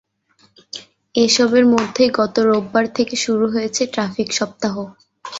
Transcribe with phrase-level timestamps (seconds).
[1.15, 4.75] এসবের মধ্যেই গত রোববার থেকে শুরু হয়েছে ট্রাফিক সপ্তাহ।